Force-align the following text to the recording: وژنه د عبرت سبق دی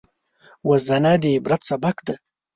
وژنه 0.69 1.13
د 1.21 1.23
عبرت 1.35 1.61
سبق 1.69 1.97
دی 2.07 2.15